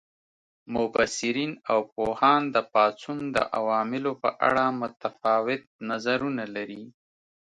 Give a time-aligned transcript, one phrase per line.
[0.73, 6.83] مبصرین او پوهان د پاڅون د عواملو په اړه متفاوت نظرونه لري.